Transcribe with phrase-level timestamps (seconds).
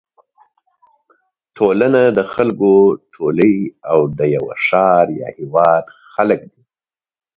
[1.55, 2.71] ټولنه د خلکو
[3.13, 3.55] ټولی
[3.91, 6.61] او د یوه ښار یا هېواد خلک دي.